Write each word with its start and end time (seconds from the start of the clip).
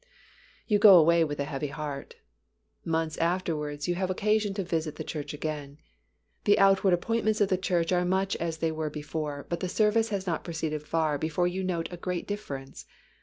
You 0.65 0.79
go 0.79 0.95
away 0.97 1.23
with 1.23 1.39
a 1.39 1.43
heavy 1.45 1.67
heart. 1.67 2.15
Months 2.83 3.17
afterwards 3.19 3.87
you 3.87 3.93
have 3.93 4.09
occasion 4.09 4.55
to 4.55 4.63
visit 4.63 4.95
the 4.95 5.03
church 5.03 5.31
again; 5.31 5.77
the 6.45 6.57
outward 6.57 6.95
appointments 6.95 7.39
of 7.39 7.49
the 7.49 7.55
church 7.59 7.91
are 7.91 8.03
much 8.03 8.35
as 8.37 8.57
they 8.57 8.71
were 8.71 8.89
before 8.89 9.45
but 9.47 9.59
the 9.59 9.69
service 9.69 10.09
has 10.09 10.25
not 10.25 10.43
proceeded 10.43 10.81
far 10.81 11.19
before 11.19 11.45
you 11.47 11.63
note 11.63 11.87
a 11.91 11.97
great 11.97 12.25
difference. 12.27 12.87